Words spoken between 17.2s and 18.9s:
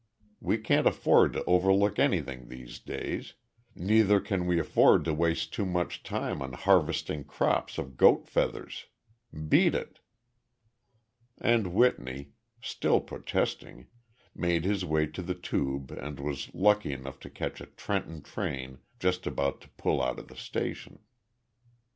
catch a Trenton train